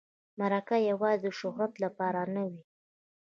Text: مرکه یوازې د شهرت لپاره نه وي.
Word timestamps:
مرکه 0.39 0.77
یوازې 0.89 1.29
د 1.31 1.35
شهرت 1.39 1.73
لپاره 1.83 2.21
نه 2.35 2.43
وي. 2.49 2.61